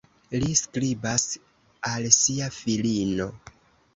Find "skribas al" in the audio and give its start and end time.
0.59-2.09